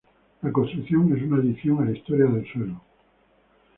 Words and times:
La 0.41 0.51
construcción 0.51 1.15
es 1.15 1.21
una 1.21 1.35
adición 1.37 1.79
a 1.79 1.85
la 1.85 1.91
historia 1.95 2.25
del 2.25 2.43
suelo. 2.51 2.81